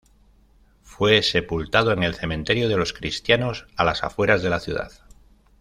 Fue 0.81 1.21
sepultado 1.21 1.91
en 1.91 2.01
el 2.01 2.15
cementerio 2.15 2.67
de 2.67 2.75
los 2.75 2.91
cristianos, 2.91 3.67
a 3.75 3.83
las 3.83 4.03
afueras 4.03 4.41
de 4.41 4.49
la 4.49 4.59
ciudad. 4.59 4.91